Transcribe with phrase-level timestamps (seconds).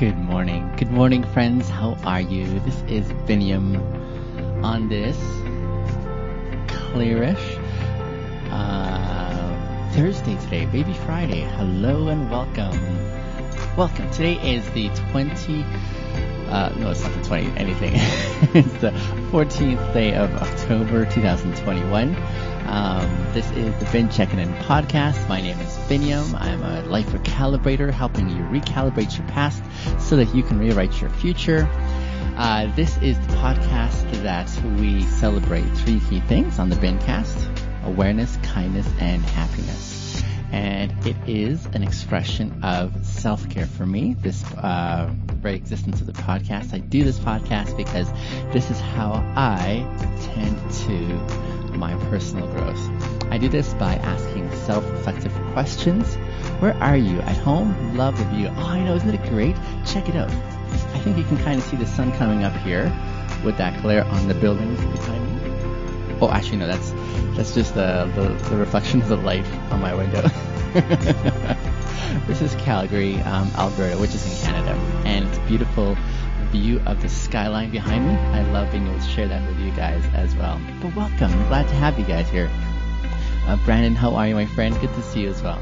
[0.00, 0.72] Good morning.
[0.78, 1.68] Good morning, friends.
[1.68, 2.46] How are you?
[2.60, 3.76] This is Biniam
[4.64, 5.14] on this
[6.68, 7.36] clearish
[8.50, 11.42] uh, Thursday today, Baby Friday.
[11.42, 12.80] Hello and welcome.
[13.76, 14.10] Welcome.
[14.10, 15.66] Today is the 20,
[16.48, 17.92] uh, no, it's not the 20, anything.
[18.54, 18.92] it's the
[19.30, 22.16] 14th day of October 2021.
[22.70, 25.28] Um, this is the Bin Checking In podcast.
[25.28, 26.40] My name is Biniam.
[26.40, 29.60] I'm a life recalibrator helping you recalibrate your past
[29.98, 31.68] so that you can rewrite your future.
[32.36, 34.48] Uh, this is the podcast that
[34.78, 37.48] we celebrate three key things on the Bincast
[37.82, 40.22] awareness, kindness, and happiness.
[40.52, 46.12] And it is an expression of self-care for me, this uh, very existence of the
[46.12, 46.72] podcast.
[46.72, 48.08] I do this podcast because
[48.52, 49.84] this is how I
[50.34, 52.78] tend to my personal growth.
[53.32, 56.14] I do this by asking self-reflective questions.
[56.60, 57.20] Where are you?
[57.22, 57.96] At home?
[57.96, 58.48] Love the view.
[58.48, 59.56] Oh, I know, isn't it great?
[59.86, 60.30] Check it out.
[60.30, 62.84] I think you can kind of see the sun coming up here
[63.42, 66.18] with that glare on the buildings behind me.
[66.20, 66.90] Oh, actually, no, that's
[67.34, 70.20] that's just the, the, the reflection of the light on my window.
[72.26, 74.72] this is Calgary, um, Alberta, which is in Canada,
[75.06, 75.96] and it's beautiful
[76.50, 78.14] view of the skyline behind me.
[78.14, 80.60] I love being able to share that with you guys as well.
[80.82, 81.30] But welcome.
[81.48, 82.50] Glad to have you guys here.
[83.46, 84.78] Uh, Brandon, how are you, my friend?
[84.80, 85.60] Good to see you as well.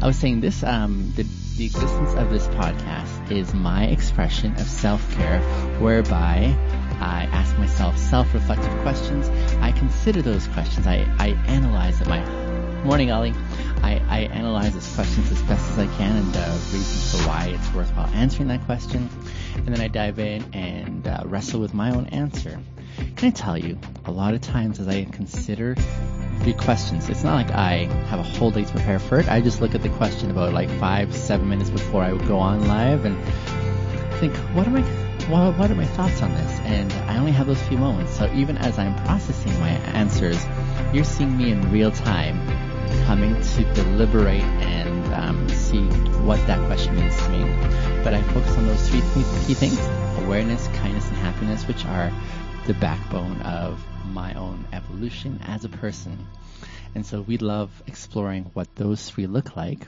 [0.00, 1.24] I was saying this, um, the,
[1.56, 5.40] the existence of this podcast is my expression of self-care
[5.80, 6.56] whereby
[7.00, 9.28] I ask myself self-reflective questions.
[9.60, 10.86] I consider those questions.
[10.86, 12.12] I, I analyze them.
[12.12, 13.34] I, morning, Ollie.
[14.28, 16.40] I, analyze those questions as best as I can and the
[16.72, 19.08] reasons for why it's worthwhile answering that question
[19.56, 22.58] and then I dive in and uh, wrestle with my own answer.
[23.16, 25.74] Can I tell you, a lot of times as I consider
[26.40, 29.28] the questions, it's not like I have a whole day to prepare for it.
[29.28, 32.38] I just look at the question about like five, seven minutes before I would go
[32.38, 33.16] on live and
[34.18, 34.82] think, what am I,
[35.28, 36.60] what, what are my thoughts on this?
[36.60, 38.16] And I only have those few moments.
[38.16, 40.44] So even as I'm processing my answers,
[40.92, 42.71] you're seeing me in real time
[43.06, 45.82] coming to deliberate and um, see
[46.22, 47.44] what that question means to me.
[48.04, 49.00] But I focus on those three
[49.46, 49.78] key things
[50.24, 52.12] awareness, kindness, and happiness, which are
[52.66, 56.26] the backbone of my own evolution as a person.
[56.94, 59.86] And so we love exploring what those three look like.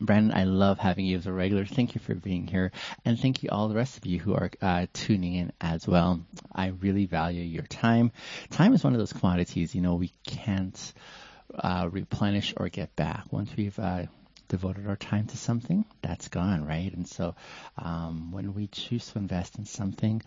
[0.00, 1.64] Brandon, I love having you as a regular.
[1.64, 2.70] Thank you for being here.
[3.04, 6.20] And thank you all the rest of you who are uh, tuning in as well.
[6.54, 8.12] I really value your time.
[8.50, 10.92] Time is one of those commodities, you know, we can't
[11.58, 13.24] uh, replenish or get back.
[13.30, 14.04] Once we've uh,
[14.48, 16.92] devoted our time to something, that's gone, right?
[16.92, 17.34] And so
[17.78, 20.22] um, when we choose to invest in something,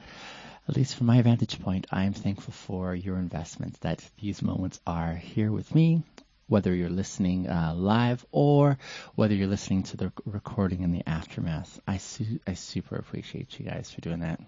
[0.68, 5.14] at least from my vantage point, I'm thankful for your investments, that these moments are
[5.14, 6.04] here with me,
[6.48, 8.78] whether you're listening uh, live or
[9.16, 11.80] whether you're listening to the recording in the aftermath.
[11.88, 14.40] I, su- I super appreciate you guys for doing that.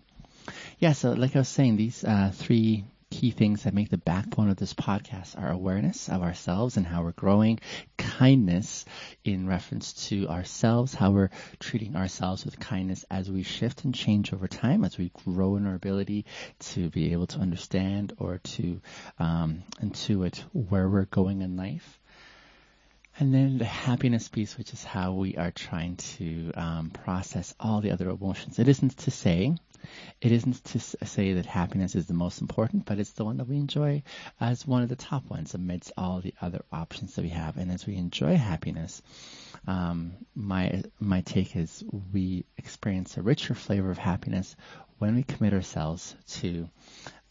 [0.79, 4.49] Yeah, so like I was saying, these uh, three key things that make the backbone
[4.49, 7.59] of this podcast are awareness of ourselves and how we're growing,
[7.97, 8.85] kindness
[9.23, 11.29] in reference to ourselves, how we're
[11.59, 15.67] treating ourselves with kindness as we shift and change over time, as we grow in
[15.67, 16.25] our ability
[16.59, 18.81] to be able to understand or to
[19.19, 21.99] um, intuit where we're going in life.
[23.19, 27.81] And then the happiness piece, which is how we are trying to um, process all
[27.81, 28.57] the other emotions.
[28.57, 29.53] It isn't to say
[30.21, 33.47] it isn't to say that happiness is the most important, but it's the one that
[33.47, 34.03] we enjoy
[34.39, 37.57] as one of the top ones amidst all the other options that we have.
[37.57, 39.01] And as we enjoy happiness,
[39.67, 41.83] um, my my take is
[42.13, 44.55] we experience a richer flavor of happiness
[44.99, 46.69] when we commit ourselves to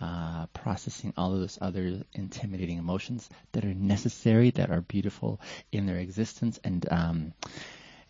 [0.01, 5.41] uh, processing all of those other intimidating emotions that are necessary, that are beautiful
[5.71, 7.33] in their existence, and um,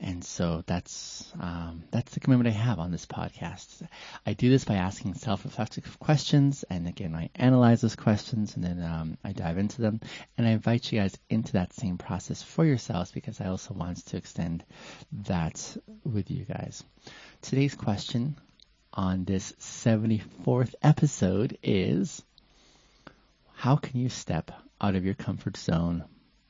[0.03, 3.87] and so that's um, that's the commitment I have on this podcast.
[4.25, 8.83] I do this by asking self-reflective questions, and again, I analyze those questions, and then
[8.83, 10.01] um, I dive into them,
[10.39, 13.99] and I invite you guys into that same process for yourselves because I also want
[14.07, 14.65] to extend
[15.25, 16.83] that with you guys.
[17.43, 18.37] Today's question
[18.95, 22.23] on this 74th episode is:
[23.53, 26.05] How can you step out of your comfort zone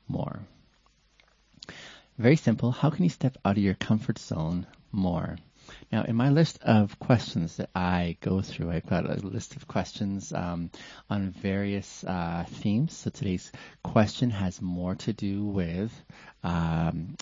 [0.07, 0.41] more?
[2.21, 2.71] Very simple.
[2.71, 5.39] How can you step out of your comfort zone more?
[5.91, 9.67] Now, in my list of questions that I go through, I've got a list of
[9.67, 10.71] questions um,
[11.09, 12.95] on various uh, themes.
[12.95, 13.51] So today's
[13.83, 15.91] question has more to do with
[16.45, 17.17] um,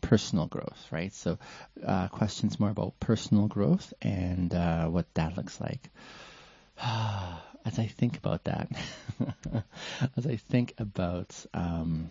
[0.00, 1.12] personal growth, right?
[1.12, 1.40] So
[1.84, 5.90] uh, questions more about personal growth and uh, what that looks like.
[7.64, 8.68] As I think about that,
[10.16, 12.10] as I think about um,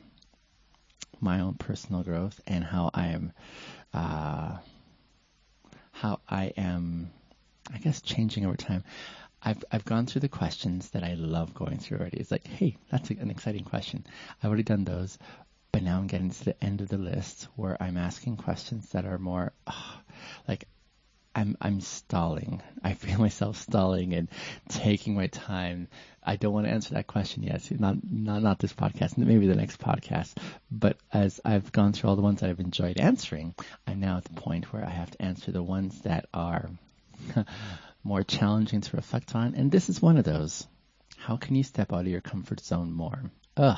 [1.22, 3.32] my own personal growth and how I'm
[3.94, 4.58] uh,
[5.92, 7.12] how I am,
[7.74, 8.84] I guess, changing over time.
[9.44, 12.18] I've I've gone through the questions that I love going through already.
[12.18, 14.06] It's like, hey, that's an exciting question.
[14.42, 15.18] I've already done those,
[15.72, 19.06] but now I'm getting to the end of the list where I'm asking questions that
[19.06, 20.00] are more oh,
[20.48, 20.68] like
[21.36, 22.62] I'm I'm stalling.
[22.84, 24.30] I feel myself stalling and
[24.70, 25.88] taking my time.
[26.24, 27.70] I don't want to answer that question yet.
[27.80, 29.18] Not not not this podcast.
[29.18, 30.38] Maybe the next podcast.
[30.70, 33.56] But as I've gone through all the ones that I've enjoyed answering,
[33.88, 36.70] I'm now at the point where I have to answer the ones that are
[38.04, 39.56] more challenging to reflect on.
[39.56, 40.68] And this is one of those.
[41.18, 43.32] How can you step out of your comfort zone more?
[43.58, 43.78] Ugh.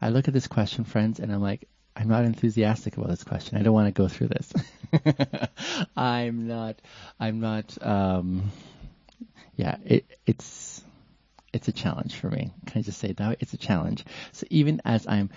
[0.00, 3.58] I look at this question, friends, and I'm like, I'm not enthusiastic about this question.
[3.58, 4.52] I don't want to go through this.
[5.96, 6.76] I'm not.
[7.18, 7.76] I'm not.
[7.86, 8.50] Um,
[9.56, 10.82] yeah, it, it's
[11.52, 12.52] it's a challenge for me.
[12.66, 14.04] Can I just say that it's a challenge?
[14.32, 15.30] So even as I'm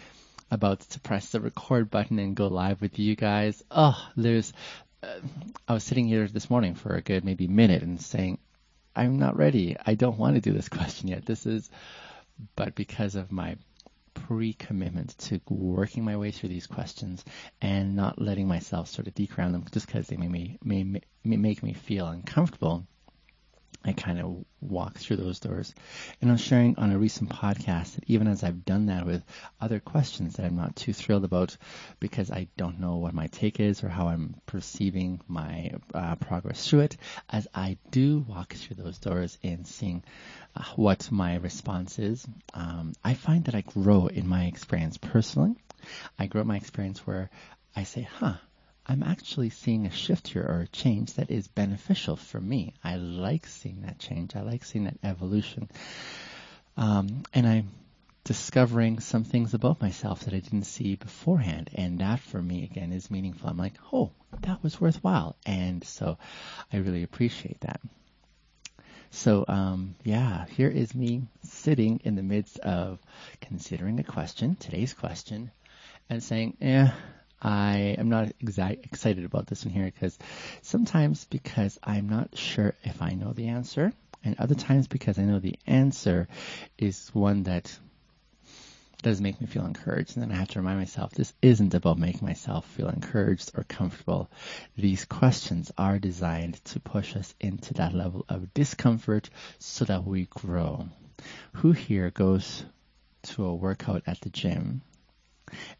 [0.51, 4.53] about to press the record button and go live with you guys, oh, there's.
[5.01, 5.19] Uh,
[5.67, 8.37] I was sitting here this morning for a good maybe minute and saying,
[8.95, 9.75] I'm not ready.
[9.85, 11.25] I don't want to do this question yet.
[11.25, 11.69] This is,
[12.55, 13.57] but because of my
[14.13, 17.23] pre-commitment to working my way through these questions
[17.61, 21.63] and not letting myself sort of deground them just because they me, may, may make
[21.63, 22.85] me feel uncomfortable.
[23.85, 25.73] I kind of walk through those doors.
[26.21, 29.23] And I'm sharing on a recent podcast that even as I've done that with
[29.59, 31.57] other questions that I'm not too thrilled about
[31.99, 36.67] because I don't know what my take is or how I'm perceiving my uh, progress
[36.67, 36.97] through it,
[37.29, 40.03] as I do walk through those doors and seeing
[40.55, 45.55] uh, what my response is, um, I find that I grow in my experience personally.
[46.17, 47.29] I grow in my experience where
[47.75, 48.35] I say, huh,
[48.85, 52.73] I'm actually seeing a shift here or a change that is beneficial for me.
[52.83, 54.35] I like seeing that change.
[54.35, 55.69] I like seeing that evolution.
[56.75, 57.71] Um, and I'm
[58.25, 61.69] discovering some things about myself that I didn't see beforehand.
[61.73, 63.49] And that for me, again, is meaningful.
[63.49, 65.35] I'm like, oh, that was worthwhile.
[65.45, 66.17] And so
[66.71, 67.81] I really appreciate that.
[69.11, 72.99] So, um, yeah, here is me sitting in the midst of
[73.41, 75.51] considering a question, today's question,
[76.09, 76.89] and saying, eh,
[77.43, 80.17] I am not exa- excited about this one here because
[80.61, 83.91] sometimes because I'm not sure if I know the answer,
[84.23, 86.27] and other times because I know the answer
[86.77, 87.77] is one that
[89.01, 90.15] does make me feel encouraged.
[90.15, 93.63] And then I have to remind myself this isn't about making myself feel encouraged or
[93.63, 94.29] comfortable.
[94.77, 99.29] These questions are designed to push us into that level of discomfort
[99.59, 100.87] so that we grow.
[101.55, 102.63] Who here goes
[103.23, 104.81] to a workout at the gym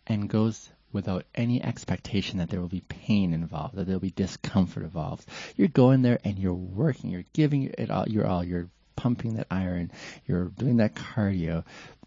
[0.05, 4.11] and goes without any expectation that there will be pain involved, that there will be
[4.11, 5.27] discomfort involved.
[5.57, 9.47] You're going there and you're working, you're giving it all, you're all, you're pumping that
[9.49, 9.91] iron,
[10.27, 11.63] you're doing that cardio,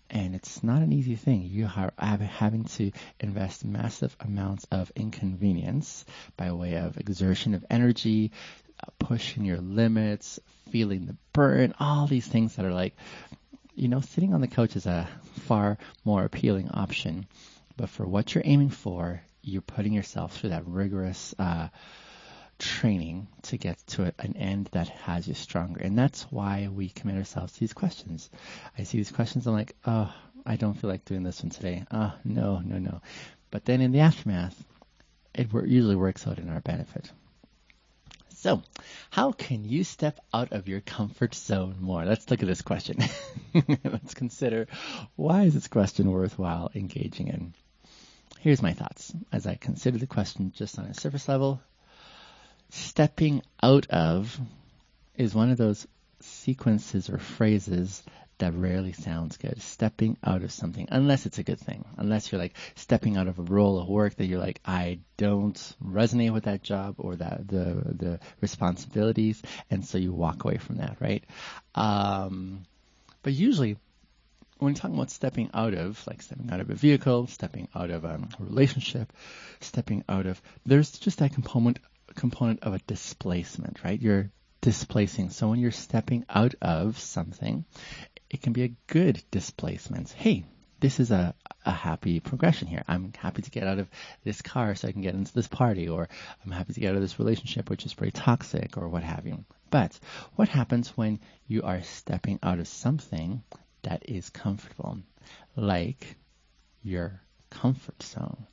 [0.08, 1.42] and it's not an easy thing.
[1.42, 6.04] You are having to invest massive amounts of inconvenience
[6.36, 8.30] by way of exertion of energy,
[8.80, 10.38] uh, pushing your limits,
[10.70, 12.94] feeling the burn, all these things that are like,
[13.74, 15.08] you know, sitting on the couch is a
[15.40, 17.26] far more appealing option
[17.76, 21.68] but for what you're aiming for, you're putting yourself through that rigorous uh,
[22.58, 25.80] training to get to an end that has you stronger.
[25.80, 28.30] And that's why we commit ourselves to these questions.
[28.78, 30.12] I see these questions, I'm like, oh,
[30.44, 31.84] I don't feel like doing this one today.
[31.90, 33.02] Oh, no, no, no.
[33.50, 34.64] But then in the aftermath,
[35.34, 37.10] it usually works out in our benefit.
[38.36, 38.62] So,
[39.10, 42.04] how can you step out of your comfort zone more?
[42.04, 42.98] Let's look at this question.
[43.84, 44.66] Let's consider
[45.16, 47.54] why is this question worthwhile engaging in?
[48.40, 51.60] Here's my thoughts as I consider the question just on a surface level.
[52.70, 54.38] Stepping out of
[55.16, 55.86] is one of those
[56.20, 58.02] sequences or phrases
[58.38, 59.60] that rarely sounds good.
[59.62, 61.84] Stepping out of something, unless it's a good thing.
[61.96, 65.56] Unless you're like stepping out of a role of work that you're like, I don't
[65.82, 69.40] resonate with that job or that the the responsibilities,
[69.70, 71.24] and so you walk away from that, right?
[71.74, 72.66] Um,
[73.22, 73.78] but usually
[74.58, 77.90] when you're talking about stepping out of, like stepping out of a vehicle, stepping out
[77.90, 79.12] of um, a relationship,
[79.60, 81.78] stepping out of, there's just that component
[82.14, 84.00] component of a displacement, right?
[84.00, 85.30] You're displacing.
[85.30, 87.64] So when you're stepping out of something,
[88.30, 90.10] it can be a good displacement.
[90.10, 90.46] Hey,
[90.80, 91.34] this is a,
[91.64, 92.82] a happy progression here.
[92.88, 93.88] I'm happy to get out of
[94.24, 96.08] this car so I can get into this party, or
[96.44, 99.26] I'm happy to get out of this relationship which is very toxic, or what have
[99.26, 99.44] you.
[99.70, 99.98] But
[100.36, 103.42] what happens when you are stepping out of something
[103.86, 104.98] that is comfortable,
[105.56, 106.16] like
[106.82, 108.46] your comfort zone.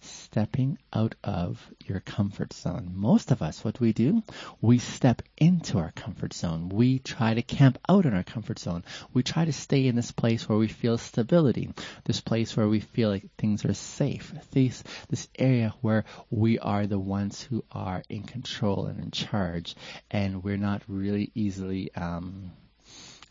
[0.00, 2.90] stepping out of your comfort zone.
[2.94, 4.22] Most of us, what we do,
[4.60, 6.68] we step into our comfort zone.
[6.68, 8.84] We try to camp out in our comfort zone.
[9.12, 11.70] We try to stay in this place where we feel stability,
[12.04, 16.86] this place where we feel like things are safe, this, this area where we are
[16.86, 19.74] the ones who are in control and in charge,
[20.10, 22.52] and we're not really easily um,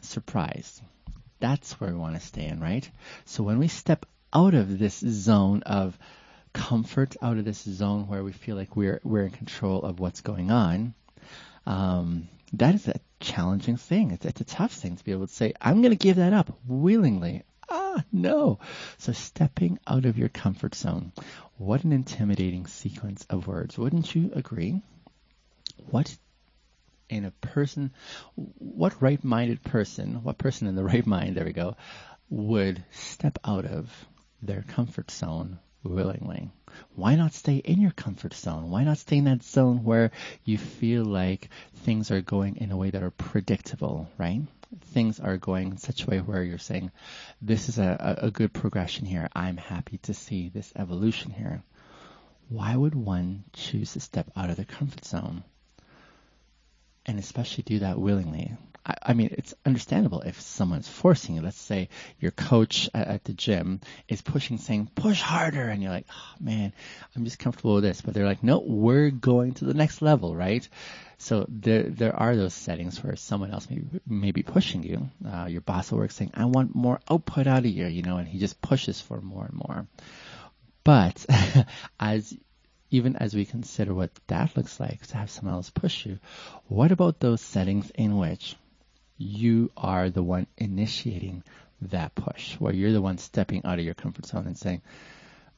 [0.02, 0.82] surprised.
[1.44, 2.90] That's where we want to stay in, right?
[3.26, 6.00] So when we step out of this zone of
[6.54, 10.22] comfort, out of this zone where we feel like we're we're in control of what's
[10.22, 10.94] going on,
[11.66, 14.12] um, that is a challenging thing.
[14.12, 16.32] It's, it's a tough thing to be able to say, I'm going to give that
[16.32, 17.44] up willingly.
[17.70, 18.60] Ah, no.
[18.98, 21.12] So stepping out of your comfort zone.
[21.58, 23.78] What an intimidating sequence of words.
[23.78, 24.82] Wouldn't you agree?
[25.90, 26.16] What
[27.10, 27.92] in a person,
[28.36, 31.76] what right-minded person, what person in the right mind, there we go,
[32.30, 33.92] would step out of
[34.42, 36.50] their comfort zone willingly?
[36.96, 38.70] Why not stay in your comfort zone?
[38.72, 40.12] Why not stay in that zone where
[40.44, 41.50] you feel like
[41.84, 44.42] things are going in a way that are predictable, right?
[44.94, 46.92] Things are going in such a way where you're saying,
[47.42, 49.30] this is a, a good progression here.
[49.36, 51.62] I'm happy to see this evolution here.
[52.50, 55.44] Why would one choose to step out of their comfort zone?
[57.06, 58.54] And especially do that willingly.
[58.86, 61.42] I, I, mean, it's understandable if someone's forcing you.
[61.42, 65.70] Let's say your coach at, at, the gym is pushing, saying, push harder.
[65.70, 66.74] And you're like, oh man,
[67.16, 68.02] I'm just comfortable with this.
[68.02, 70.68] But they're like, no, we're going to the next level, right?
[71.18, 75.10] So there, there are those settings where someone else may, may be pushing you.
[75.26, 78.18] Uh, your boss will work saying, I want more output out of you, you know,
[78.18, 79.88] and he just pushes for more and more.
[80.84, 81.26] But
[82.00, 82.36] as
[82.94, 86.20] even as we consider what that looks like to have someone else push you,
[86.68, 88.56] what about those settings in which
[89.18, 91.44] you are the one initiating
[91.82, 94.80] that push, where you're the one stepping out of your comfort zone and saying,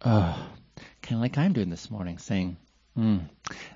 [0.06, 0.48] oh,
[1.02, 2.56] kind of like I'm doing this morning, saying,
[2.98, 3.20] mm,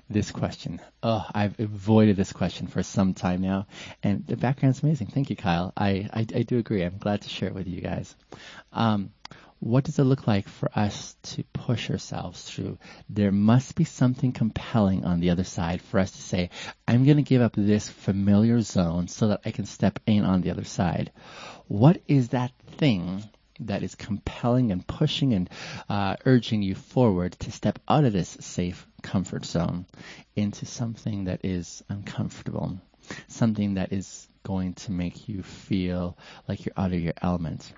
[0.08, 0.80] this question.
[1.02, 3.66] Oh, I've avoided this question for some time now,
[4.02, 5.08] and the background's amazing.
[5.08, 5.74] Thank you, Kyle.
[5.76, 6.82] I, I, I do agree.
[6.82, 8.16] I'm glad to share it with you guys.
[8.72, 9.10] Um,
[9.60, 12.78] what does it look like for us to push ourselves through?
[13.10, 16.48] There must be something compelling on the other side for us to say,
[16.88, 20.40] I'm going to give up this familiar zone so that I can step in on
[20.40, 21.12] the other side.
[21.68, 23.22] What is that thing
[23.60, 25.50] that is compelling and pushing and
[25.90, 29.84] uh, urging you forward to step out of this safe comfort zone
[30.34, 32.80] into something that is uncomfortable,
[33.28, 36.16] something that is going to make you feel
[36.48, 37.74] like you're out of your element?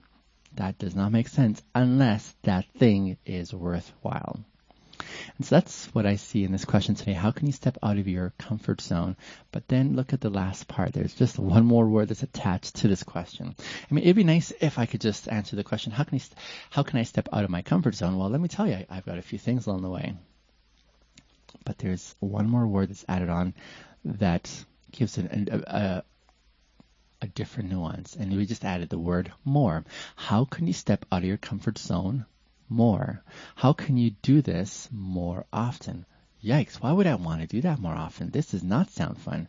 [0.56, 4.44] That does not make sense unless that thing is worthwhile.
[5.36, 7.12] And so that's what I see in this question today.
[7.12, 9.16] How can you step out of your comfort zone?
[9.50, 10.92] But then look at the last part.
[10.92, 13.54] There's just one more word that's attached to this question.
[13.58, 16.22] I mean, it'd be nice if I could just answer the question, how can I,
[16.70, 18.16] how can I step out of my comfort zone?
[18.16, 20.14] Well, let me tell you, I've got a few things along the way.
[21.64, 23.54] But there's one more word that's added on
[24.04, 24.50] that
[24.90, 26.02] gives an, a,
[27.22, 28.16] a, different nuance.
[28.16, 29.84] And we just added the word more.
[30.16, 32.26] How can you step out of your comfort zone
[32.68, 33.22] more?
[33.54, 36.04] How can you do this more often?
[36.42, 38.30] Yikes, why would I want to do that more often?
[38.30, 39.48] This does not sound fun.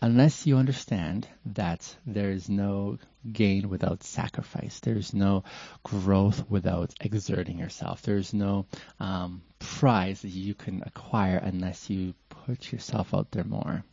[0.00, 2.98] Unless you understand that there is no
[3.32, 4.80] gain without sacrifice.
[4.80, 5.44] There's no
[5.82, 8.02] growth without exerting yourself.
[8.02, 8.66] There's no
[9.00, 13.84] um, prize that you can acquire unless you put yourself out there more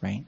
[0.00, 0.24] right?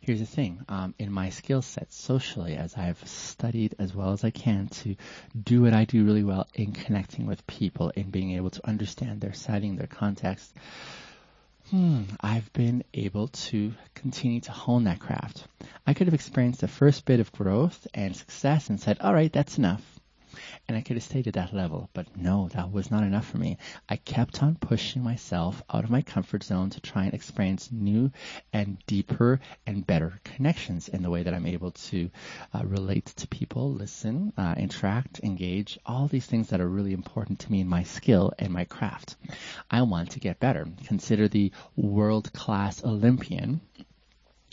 [0.00, 0.60] Here's the thing.
[0.68, 4.96] Um, in my skill set socially, as I've studied as well as I can to
[5.40, 9.20] do what I do really well in connecting with people, in being able to understand
[9.20, 10.54] their setting, their context,
[11.70, 15.46] hmm, I've been able to continue to hone that craft.
[15.86, 19.32] I could have experienced the first bit of growth and success and said, all right,
[19.32, 19.95] that's enough
[20.68, 21.88] and I could have stayed at that level.
[21.92, 23.58] But no, that was not enough for me.
[23.88, 28.10] I kept on pushing myself out of my comfort zone to try and experience new
[28.52, 32.10] and deeper and better connections in the way that I'm able to
[32.52, 37.40] uh, relate to people, listen, uh, interact, engage, all these things that are really important
[37.40, 39.16] to me in my skill and my craft.
[39.70, 40.66] I want to get better.
[40.86, 43.60] Consider the world class Olympian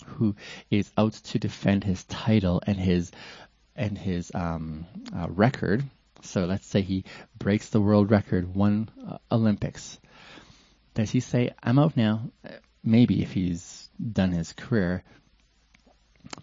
[0.05, 0.35] who
[0.69, 3.11] is out to defend his title and his
[3.75, 5.83] and his um, uh, record.
[6.23, 7.03] So let's say he
[7.37, 9.99] breaks the world record, one uh, Olympics.
[10.93, 12.31] Does he say, "I'm out now"?
[12.83, 15.03] Maybe if he's done his career,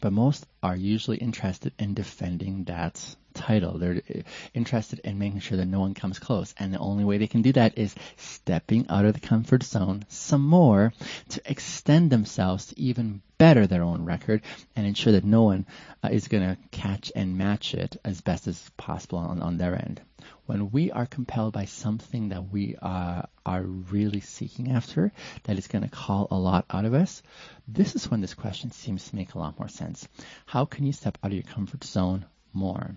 [0.01, 3.79] but most are usually interested in defending that title.
[3.79, 4.03] They're
[4.55, 6.55] interested in making sure that no one comes close.
[6.59, 10.05] And the only way they can do that is stepping out of the comfort zone
[10.09, 10.93] some more
[11.31, 14.43] to extend themselves to even better their own record
[14.77, 15.65] and ensure that no one
[16.05, 19.75] uh, is going to catch and match it as best as possible on, on their
[19.75, 20.01] end.
[20.45, 25.13] When we are compelled by something that we uh, are really seeking after,
[25.45, 27.23] that is going to call a lot out of us,
[27.67, 30.07] this is when this question seems to make a lot more sense.
[30.45, 32.97] How can you step out of your comfort zone more?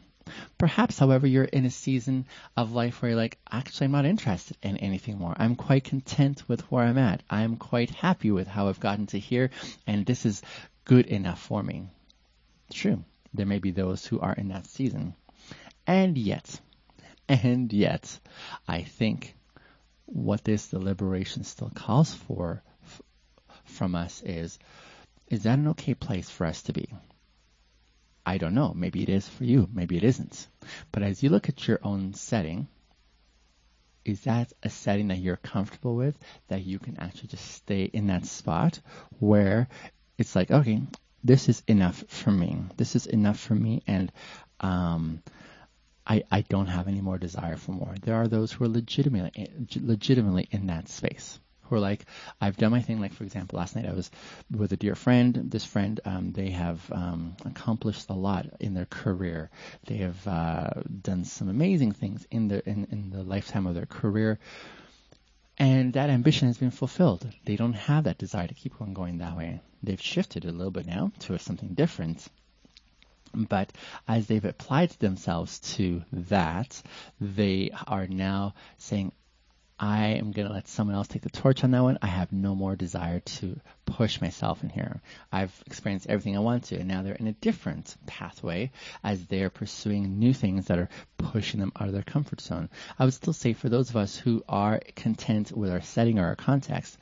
[0.57, 2.25] Perhaps, however, you're in a season
[2.55, 5.35] of life where you're like, actually, I'm not interested in anything more.
[5.37, 7.23] I'm quite content with where I'm at.
[7.29, 9.49] I'm quite happy with how I've gotten to here,
[9.85, 10.41] and this is
[10.85, 11.87] good enough for me.
[12.71, 13.03] True,
[13.33, 15.15] there may be those who are in that season.
[15.85, 16.59] And yet,
[17.29, 18.19] and yet,
[18.67, 19.35] I think
[20.05, 23.01] what this deliberation still calls for f-
[23.65, 24.59] from us is,
[25.27, 26.89] is that an okay place for us to be?
[28.25, 28.73] I don't know.
[28.73, 29.67] Maybe it is for you.
[29.73, 30.47] Maybe it isn't.
[30.91, 32.67] But as you look at your own setting,
[34.05, 38.07] is that a setting that you're comfortable with that you can actually just stay in
[38.07, 38.79] that spot
[39.19, 39.67] where
[40.17, 40.81] it's like, okay,
[41.23, 42.57] this is enough for me.
[42.75, 44.11] This is enough for me and
[44.59, 45.21] um,
[46.05, 47.95] I, I don't have any more desire for more.
[48.01, 49.49] There are those who are legitimately
[49.79, 51.39] legitimately in that space
[51.73, 52.05] who are like,
[52.39, 53.01] I've done my thing.
[53.01, 54.09] Like for example, last night I was
[54.51, 55.33] with a dear friend.
[55.51, 59.49] This friend, um, they have um, accomplished a lot in their career.
[59.87, 60.69] They have uh,
[61.01, 64.39] done some amazing things in the in, in the lifetime of their career.
[65.57, 67.27] And that ambition has been fulfilled.
[67.45, 69.61] They don't have that desire to keep on going that way.
[69.83, 72.27] They've shifted a little bit now to something different.
[73.35, 73.71] But
[74.07, 76.81] as they've applied themselves to that,
[77.19, 79.11] they are now saying,
[79.79, 81.97] I am going to let someone else take the torch on that one.
[82.01, 85.01] I have no more desire to push myself in here.
[85.31, 88.71] I've experienced everything I want to, and now they're in a different pathway
[89.03, 92.69] as they are pursuing new things that are pushing them out of their comfort zone.
[92.97, 96.25] I would still say for those of us who are content with our setting or
[96.25, 96.97] our context,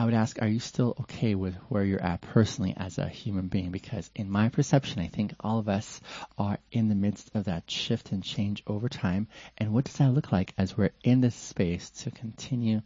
[0.00, 3.48] I would ask, are you still okay with where you're at personally as a human
[3.48, 3.72] being?
[3.72, 6.00] Because in my perception, I think all of us
[6.38, 9.26] are in the midst of that shift and change over time.
[9.58, 12.82] And what does that look like as we're in this space to continue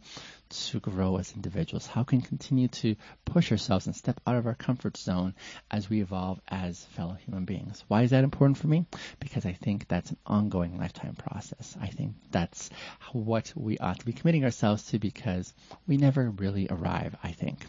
[0.49, 1.85] to grow as individuals?
[1.85, 5.35] How can we continue to push ourselves and step out of our comfort zone
[5.69, 7.83] as we evolve as fellow human beings?
[7.87, 8.85] Why is that important for me?
[9.19, 11.75] Because I think that's an ongoing lifetime process.
[11.79, 12.69] I think that's
[13.11, 15.53] what we ought to be committing ourselves to because
[15.87, 17.65] we never really arrive, I think.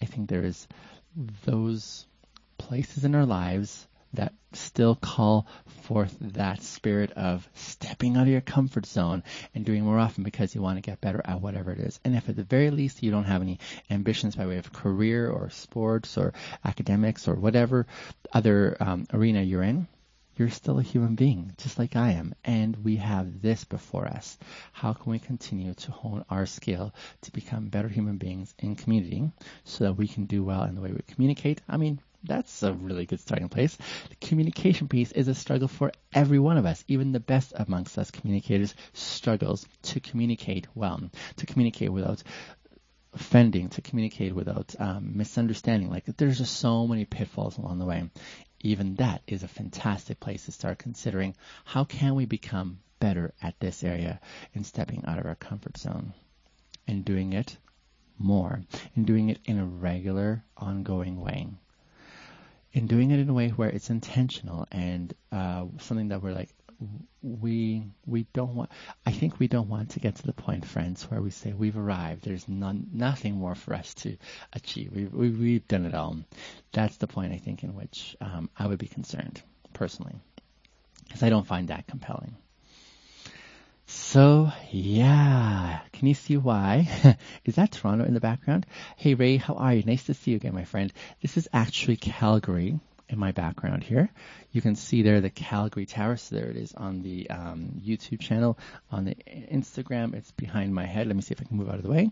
[0.00, 0.66] I think there is
[1.44, 2.06] those
[2.58, 5.46] places in our lives that still call
[5.82, 9.22] forth that spirit of stepping out of your comfort zone
[9.54, 12.00] and doing more often because you want to get better at whatever it is.
[12.04, 13.58] And if at the very least you don't have any
[13.90, 16.32] ambitions by way of career or sports or
[16.64, 17.86] academics or whatever
[18.32, 19.86] other um, arena you're in,
[20.38, 24.38] you're still a human being, just like I am, and we have this before us.
[24.72, 29.30] How can we continue to hone our skill to become better human beings in community
[29.64, 31.60] so that we can do well in the way we communicate?
[31.68, 33.76] I mean, that's a really good starting place.
[34.10, 36.84] The communication piece is a struggle for every one of us.
[36.88, 41.00] Even the best amongst us communicators struggles to communicate well,
[41.36, 42.22] to communicate without
[43.12, 45.90] offending, to communicate without um, misunderstanding.
[45.90, 48.10] Like there's just so many pitfalls along the way.
[48.60, 53.58] Even that is a fantastic place to start considering how can we become better at
[53.60, 54.20] this area
[54.52, 56.12] in stepping out of our comfort zone
[56.86, 57.56] and doing it
[58.18, 58.60] more
[58.96, 61.46] and doing it in a regular, ongoing way.
[62.74, 66.50] And doing it in a way where it's intentional and uh, something that we're like
[67.22, 68.70] we we don't want
[69.04, 71.76] I think we don't want to get to the point friends where we say we've
[71.76, 74.16] arrived there's none, nothing more for us to
[74.52, 76.16] achieve we, we, we've done it all
[76.72, 80.14] that's the point I think in which um, I would be concerned personally
[81.06, 82.36] because I don't find that compelling
[83.90, 87.16] so, yeah, can you see why?
[87.46, 88.66] is that Toronto in the background?
[88.96, 89.82] Hey, Ray, how are you?
[89.82, 90.92] Nice to see you again, my friend.
[91.22, 94.10] This is actually Calgary in my background here.
[94.52, 96.16] You can see there the Calgary Tower.
[96.16, 98.58] So there it is on the um, YouTube channel.
[98.90, 101.06] On the Instagram, it's behind my head.
[101.06, 102.10] Let me see if I can move out of the way.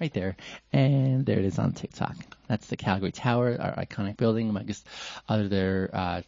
[0.00, 0.36] Right there.
[0.72, 2.16] And there it is on TikTok.
[2.48, 4.86] That's the Calgary Tower, our iconic building amongst
[5.28, 6.22] other uh,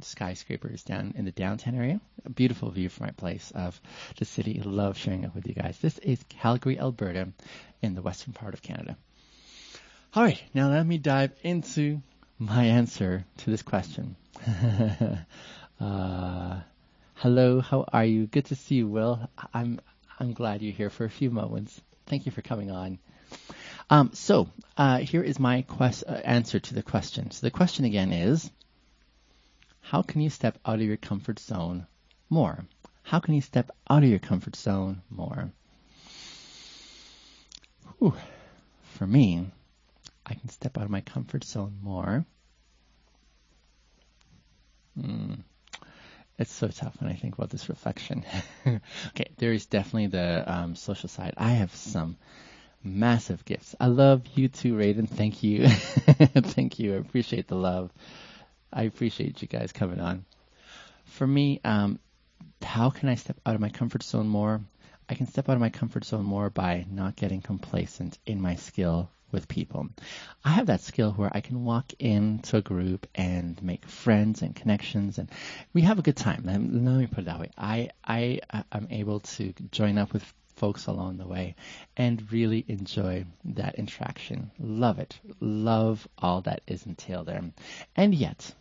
[0.00, 2.00] skyscrapers down in the downtown area.
[2.24, 3.78] A beautiful view from my place of
[4.18, 4.62] the city.
[4.64, 5.78] Love sharing it with you guys.
[5.78, 7.28] This is Calgary, Alberta,
[7.82, 8.96] in the western part of Canada.
[10.14, 12.02] All right, now let me dive into
[12.46, 14.16] my answer to this question.
[15.80, 16.60] uh,
[17.14, 18.26] hello, how are you?
[18.26, 19.30] Good to see you, Will.
[19.54, 19.80] I'm
[20.18, 21.80] I'm glad you're here for a few moments.
[22.06, 22.98] Thank you for coming on.
[23.90, 27.30] Um, so uh, here is my quest- uh, answer to the question.
[27.30, 28.50] So the question again is
[29.80, 31.86] how can you step out of your comfort zone
[32.28, 32.64] more?
[33.04, 35.52] How can you step out of your comfort zone more?
[37.98, 38.14] Whew.
[38.94, 39.46] For me,
[40.24, 42.24] I can step out of my comfort zone more.
[45.00, 45.34] Hmm.
[46.38, 48.24] It's so tough when I think about this reflection.
[48.66, 51.34] okay, there is definitely the um, social side.
[51.36, 52.16] I have some
[52.82, 53.74] massive gifts.
[53.78, 55.08] I love you too, Raiden.
[55.08, 55.68] Thank you.
[55.68, 56.94] Thank you.
[56.94, 57.92] I appreciate the love.
[58.72, 60.24] I appreciate you guys coming on.
[61.04, 61.98] For me, um,
[62.62, 64.60] how can I step out of my comfort zone more?
[65.08, 68.54] I can step out of my comfort zone more by not getting complacent in my
[68.54, 69.88] skill with people.
[70.44, 74.54] I have that skill where I can walk into a group and make friends and
[74.54, 75.30] connections, and
[75.72, 76.42] we have a good time.
[76.44, 77.50] Let me put it that way.
[77.56, 80.24] I I uh, am able to join up with
[80.56, 81.56] folks along the way
[81.96, 84.50] and really enjoy that interaction.
[84.60, 85.18] Love it.
[85.40, 87.42] Love all that is entailed there.
[87.96, 88.54] And yet,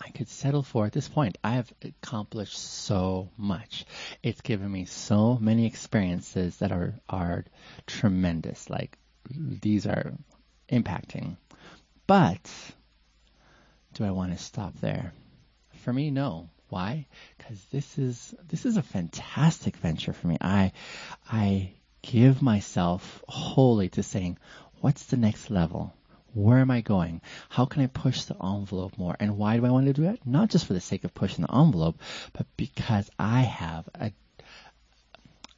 [0.00, 1.38] I could settle for at this point.
[1.42, 3.86] I have accomplished so much.
[4.22, 7.44] It's given me so many experiences that are are
[7.86, 8.68] tremendous.
[8.68, 8.98] Like
[9.30, 10.14] these are
[10.70, 11.36] impacting.
[12.06, 12.50] But
[13.94, 15.12] do I want to stop there?
[15.82, 16.50] For me, no.
[16.68, 17.06] Why?
[17.38, 20.36] Because this is this is a fantastic venture for me.
[20.40, 20.72] I
[21.30, 24.38] I give myself wholly to saying,
[24.80, 25.94] what's the next level?
[26.34, 27.22] Where am I going?
[27.48, 29.16] How can I push the envelope more?
[29.18, 30.20] And why do I want to do it?
[30.26, 31.98] Not just for the sake of pushing the envelope,
[32.32, 34.12] but because I have a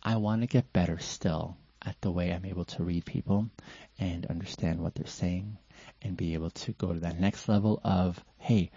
[0.02, 3.48] I want to get better still at the way I'm able to read people
[3.98, 5.58] and understand what they're saying
[6.02, 8.70] and be able to go to that next level of, hey,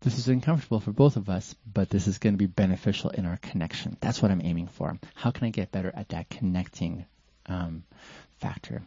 [0.00, 3.26] this is uncomfortable for both of us, but this is going to be beneficial in
[3.26, 3.96] our connection.
[4.00, 4.98] That's what I'm aiming for.
[5.14, 7.04] How can I get better at that connecting
[7.46, 7.84] um,
[8.38, 8.82] factor?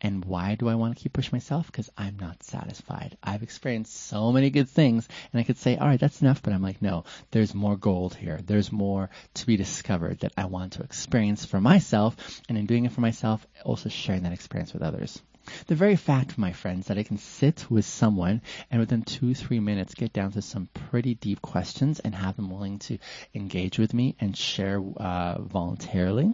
[0.00, 1.66] And why do I want to keep pushing myself?
[1.66, 3.16] Because I'm not satisfied.
[3.22, 6.52] I've experienced so many good things, and I could say, all right, that's enough, but
[6.52, 8.40] I'm like, no, there's more gold here.
[8.44, 12.16] There's more to be discovered that I want to experience for myself,
[12.48, 15.20] and in doing it for myself, also sharing that experience with others.
[15.66, 19.58] The very fact, my friends, that I can sit with someone and within two, three
[19.58, 22.98] minutes get down to some pretty deep questions and have them willing to
[23.34, 26.32] engage with me and share uh, voluntarily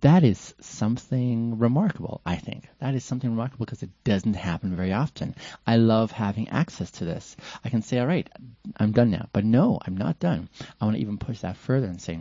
[0.00, 2.68] that is something remarkable, I think.
[2.80, 5.34] That is something remarkable because it doesn't happen very often.
[5.66, 7.36] I love having access to this.
[7.64, 8.28] I can say, all right,
[8.76, 9.28] I'm done now.
[9.32, 10.48] But no, I'm not done.
[10.80, 12.20] I want to even push that further and say,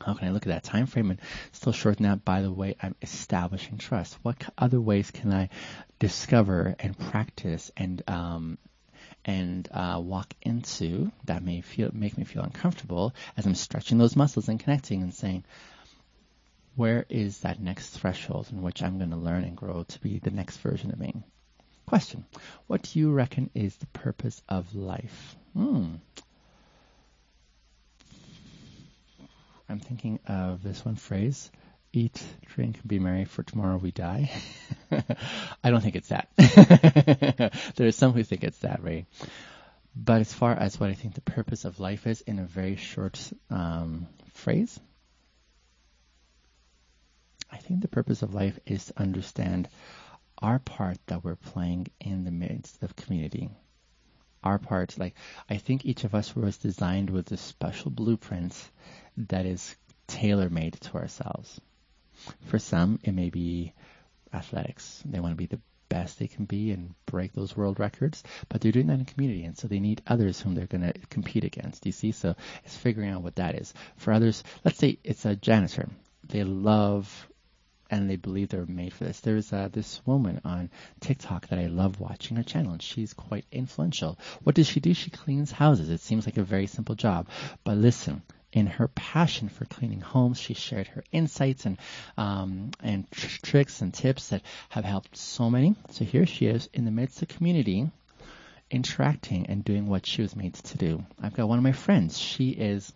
[0.00, 1.20] how can I look at that time frame and
[1.52, 4.18] still shorten that by the way I'm establishing trust?
[4.22, 5.50] What other ways can I
[5.98, 8.58] discover and practice and um,
[9.24, 14.16] and uh, walk into that may feel make me feel uncomfortable as I'm stretching those
[14.16, 15.44] muscles and connecting and saying,
[16.76, 20.18] where is that next threshold in which I'm going to learn and grow to be
[20.18, 21.14] the next version of me?
[21.86, 22.24] Question.
[22.66, 25.36] What do you reckon is the purpose of life?
[25.54, 25.94] Hmm.
[29.68, 31.50] I'm thinking of this one phrase.
[31.92, 34.30] Eat, drink, be merry, for tomorrow we die.
[35.62, 36.28] I don't think it's that.
[37.76, 39.06] there are some who think it's that, Ray.
[39.94, 42.74] But as far as what I think the purpose of life is in a very
[42.74, 44.80] short um, phrase,
[47.64, 49.68] think the purpose of life is to understand
[50.38, 53.50] our part that we're playing in the midst of community.
[54.42, 55.14] Our part, like,
[55.48, 58.54] I think each of us was designed with a special blueprint
[59.16, 59.74] that is
[60.06, 61.60] tailor made to ourselves.
[62.46, 63.72] For some, it may be
[64.32, 65.02] athletics.
[65.06, 68.60] They want to be the best they can be and break those world records, but
[68.60, 71.44] they're doing that in community, and so they need others whom they're going to compete
[71.44, 71.86] against.
[71.86, 73.72] You see, so it's figuring out what that is.
[73.96, 75.88] For others, let's say it's a janitor.
[76.28, 77.28] They love
[77.90, 79.20] and they believe they're made for this.
[79.20, 80.70] There's uh, this woman on
[81.00, 84.18] TikTok that I love watching her channel, and she's quite influential.
[84.42, 84.94] What does she do?
[84.94, 85.90] She cleans houses.
[85.90, 87.28] It seems like a very simple job,
[87.64, 88.22] but listen.
[88.52, 91.76] In her passion for cleaning homes, she shared her insights and
[92.16, 95.74] um, and tr- tricks and tips that have helped so many.
[95.90, 97.90] So here she is in the midst of community,
[98.70, 101.04] interacting and doing what she was made to do.
[101.20, 102.16] I've got one of my friends.
[102.16, 102.92] She is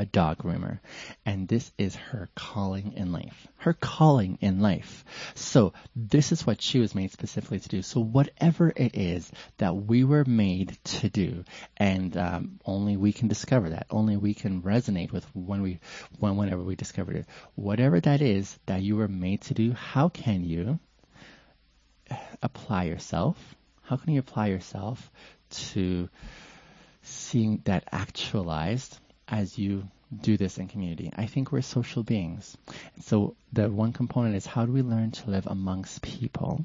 [0.00, 0.80] a dog groomer.
[1.26, 3.46] And this is her calling in life.
[3.58, 5.04] Her calling in life.
[5.34, 7.82] So this is what she was made specifically to do.
[7.82, 11.44] So whatever it is that we were made to do,
[11.76, 13.86] and um, only we can discover that.
[13.90, 15.80] Only we can resonate with when we,
[16.18, 17.26] when whenever we discover it.
[17.54, 20.78] Whatever that is that you were made to do, how can you
[22.42, 23.36] apply yourself?
[23.82, 25.10] How can you apply yourself
[25.50, 26.08] to
[27.02, 28.98] seeing that actualized
[29.30, 29.88] as you
[30.20, 31.12] do this in community.
[31.16, 32.56] I think we're social beings.
[33.02, 36.64] So the one component is how do we learn to live amongst people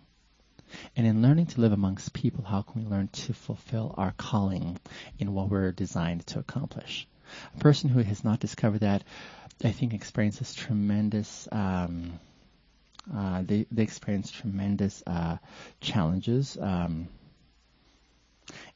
[0.96, 4.80] And in learning to live amongst people, how can we learn to fulfill our calling
[5.20, 7.08] in what we're designed to accomplish?
[7.56, 9.04] A person who has not discovered that,
[9.64, 11.48] I think, experiences tremendous.
[11.52, 12.20] Um,
[13.14, 15.38] uh, they they experience tremendous uh,
[15.80, 17.08] challenges um,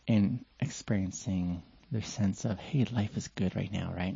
[0.05, 4.15] in experiencing their sense of, hey, life is good right now, right?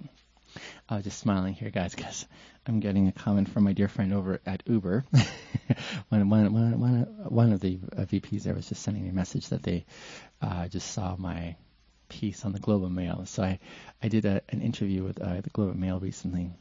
[0.87, 2.25] I was just smiling here, guys, because
[2.67, 5.03] I'm getting a comment from my dear friend over at Uber.
[6.09, 9.49] one, one, one, one, of the uh, VPs there was just sending me a message
[9.49, 9.85] that they
[10.41, 11.55] uh, just saw my
[12.09, 13.25] piece on the Globe and Mail.
[13.25, 13.59] So I,
[14.01, 16.51] I did a, an interview with uh, the Globe and Mail recently,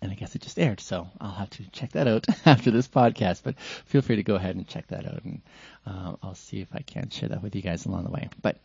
[0.00, 0.80] and I guess it just aired.
[0.80, 3.42] So I'll have to check that out after this podcast.
[3.42, 5.42] But feel free to go ahead and check that out, and
[5.86, 8.30] uh, I'll see if I can share that with you guys along the way.
[8.40, 8.58] But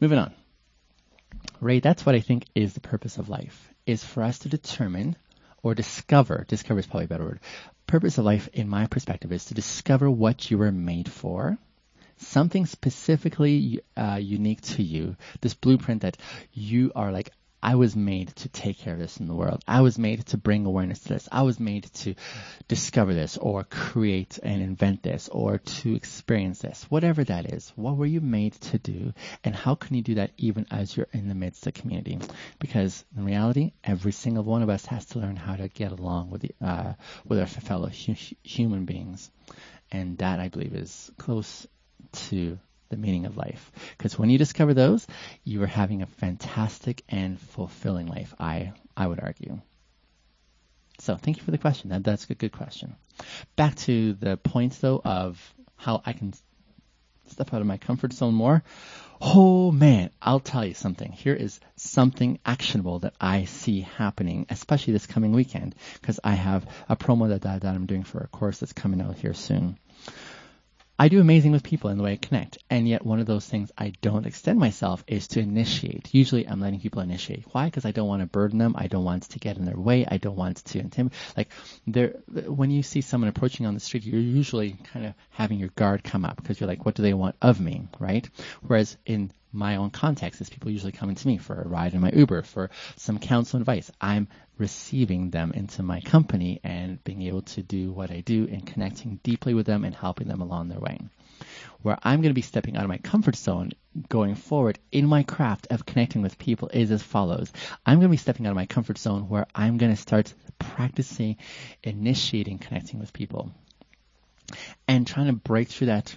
[0.00, 0.32] moving on.
[1.60, 5.16] Ray, that's what I think is the purpose of life, is for us to determine
[5.62, 7.40] or discover, discover is probably a better word.
[7.86, 11.58] Purpose of life, in my perspective, is to discover what you were made for,
[12.18, 16.16] something specifically uh, unique to you, this blueprint that
[16.52, 17.30] you are like,
[17.62, 19.64] I was made to take care of this in the world.
[19.66, 21.28] I was made to bring awareness to this.
[21.32, 22.14] I was made to
[22.68, 26.84] discover this or create and invent this or to experience this.
[26.88, 30.30] Whatever that is, what were you made to do and how can you do that
[30.36, 32.18] even as you're in the midst of community?
[32.60, 36.30] Because in reality, every single one of us has to learn how to get along
[36.30, 36.92] with the, uh,
[37.26, 39.30] with our fellow hu- human beings.
[39.90, 41.66] And that I believe is close
[42.12, 43.70] to the meaning of life.
[43.96, 45.06] Because when you discover those,
[45.44, 49.60] you are having a fantastic and fulfilling life, I, I would argue.
[51.00, 51.90] So thank you for the question.
[51.90, 52.96] That, that's a good question.
[53.56, 56.34] Back to the points, though, of how I can
[57.26, 58.62] step out of my comfort zone more.
[59.20, 61.10] Oh man, I'll tell you something.
[61.12, 66.66] Here is something actionable that I see happening, especially this coming weekend, because I have
[66.88, 69.78] a promo that, that, that I'm doing for a course that's coming out here soon.
[70.98, 73.46] I do amazing with people in the way I connect, and yet one of those
[73.46, 76.12] things I don't extend myself is to initiate.
[76.12, 77.44] Usually I'm letting people initiate.
[77.52, 77.66] Why?
[77.66, 78.74] Because I don't want to burden them.
[78.76, 80.04] I don't want to get in their way.
[80.06, 81.16] I don't want to intimidate.
[81.36, 81.50] Like,
[81.86, 82.08] there,
[82.46, 86.02] when you see someone approaching on the street, you're usually kind of having your guard
[86.02, 88.28] come up because you're like, what do they want of me, right?
[88.66, 92.00] Whereas in my own context is people usually coming to me for a ride in
[92.00, 93.90] my Uber, for some counsel and advice.
[94.00, 98.66] I'm receiving them into my company and being able to do what I do and
[98.66, 100.98] connecting deeply with them and helping them along their way.
[101.82, 103.72] Where I'm going to be stepping out of my comfort zone
[104.08, 107.52] going forward in my craft of connecting with people is as follows.
[107.86, 110.34] I'm going to be stepping out of my comfort zone where I'm going to start
[110.58, 111.36] practicing
[111.82, 113.52] initiating connecting with people
[114.86, 116.16] and trying to break through that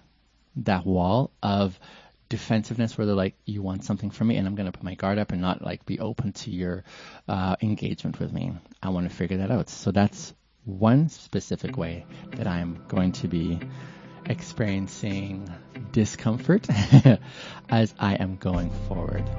[0.58, 1.80] that wall of
[2.32, 4.96] defensiveness where they're like, you want something from me, and I'm going to put my
[4.96, 6.86] guard up and not like be open to your
[7.28, 8.54] uh, engagement with me.
[8.82, 9.70] I want to figure that out.
[9.70, 12.06] So that's one specific way
[12.38, 13.60] that I'm going to be
[14.26, 15.54] experiencing
[15.92, 16.68] discomfort
[17.70, 19.30] as I am going forward.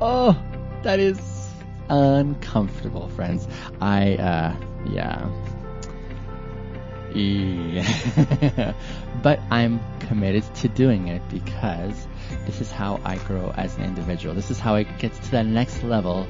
[0.00, 0.40] Oh,
[0.84, 1.18] that is
[1.90, 3.48] uncomfortable, friends.
[3.80, 4.56] I, uh,
[4.88, 5.28] yeah.
[7.14, 8.74] Yeah.
[9.24, 12.07] but I'm committed to doing it because
[12.46, 14.34] this is how I grow as an individual.
[14.34, 16.26] This is how I get to that next level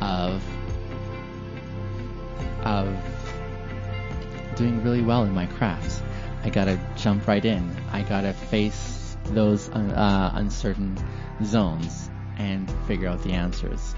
[0.00, 0.42] of
[2.64, 2.96] of
[4.56, 6.02] doing really well in my craft.
[6.44, 7.74] I gotta jump right in.
[7.92, 10.96] I gotta face those uh, uncertain
[11.44, 13.94] zones and figure out the answers.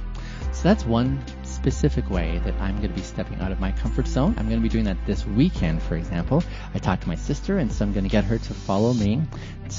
[0.52, 1.24] So that's one
[1.64, 4.34] specific way that I'm going to be stepping out of my comfort zone.
[4.36, 6.44] I'm going to be doing that this weekend, for example.
[6.74, 9.22] I talked to my sister, and so I'm going to get her to follow me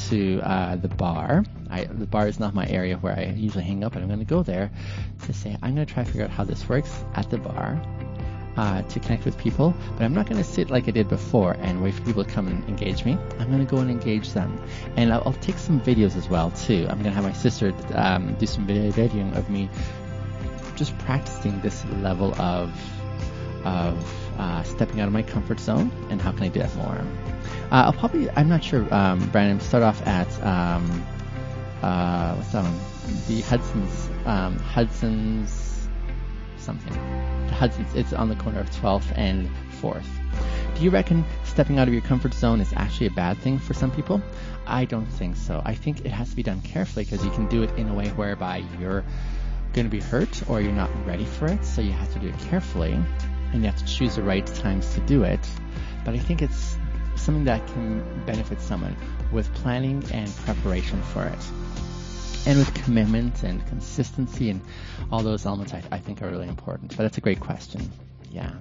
[0.08, 1.44] to uh, the bar.
[1.70, 4.18] I, the bar is not my area where I usually hang out, but I'm going
[4.18, 4.72] to go there
[5.28, 7.80] to say, I'm going to try to figure out how this works at the bar.
[8.58, 11.58] Uh, to connect with people, but I'm not going to sit like I did before
[11.60, 13.18] and wait for people to come and engage me.
[13.38, 14.58] I'm going to go and engage them,
[14.96, 16.88] and I'll, I'll, take some videos as well too.
[16.90, 19.70] I'm going to have my sister um, do some video videoing of me
[20.76, 22.72] just practicing this level of
[23.66, 27.04] of uh, stepping out of my comfort zone and how can I do that more.
[27.72, 29.60] Uh, I'll probably I'm not sure, um, Brandon.
[29.60, 31.06] Start off at um,
[31.82, 32.80] uh, what's that one?
[33.28, 35.88] The Hudson's um, Hudson's
[36.58, 36.94] something.
[37.48, 37.94] The Hudson's.
[37.96, 39.50] It's on the corner of 12th and
[39.82, 40.06] 4th.
[40.76, 43.74] Do you reckon stepping out of your comfort zone is actually a bad thing for
[43.74, 44.22] some people?
[44.68, 45.62] I don't think so.
[45.64, 47.94] I think it has to be done carefully because you can do it in a
[47.94, 49.04] way whereby you're
[49.76, 52.30] going to be hurt or you're not ready for it, so you have to do
[52.30, 55.40] it carefully and you have to choose the right times to do it.
[56.06, 56.78] But I think it's
[57.16, 58.96] something that can benefit someone
[59.32, 61.40] with planning and preparation for it.
[62.48, 64.62] And with commitment and consistency and
[65.12, 66.96] all those elements I, I think are really important.
[66.96, 67.92] But that's a great question.
[68.32, 68.54] Yeah.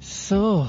[0.00, 0.66] So,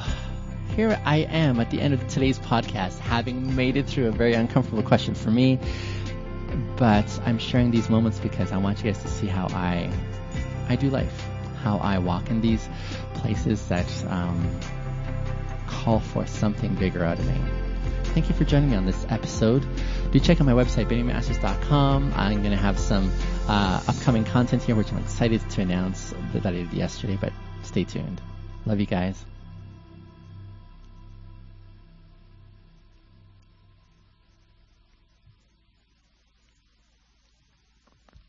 [0.75, 4.33] here I am at the end of today's podcast, having made it through a very
[4.33, 5.57] uncomfortable question for me.
[6.77, 9.91] But I'm sharing these moments because I want you guys to see how I,
[10.67, 11.25] I do life,
[11.63, 12.67] how I walk in these
[13.13, 14.59] places that um,
[15.67, 17.41] call for something bigger out of me.
[18.13, 19.65] Thank you for joining me on this episode.
[20.11, 22.13] Do check out my website, BennyMasters.com.
[22.15, 23.09] I'm going to have some
[23.47, 27.31] uh, upcoming content here, which I'm excited to announce that I did yesterday, but
[27.63, 28.19] stay tuned.
[28.65, 29.23] Love you guys.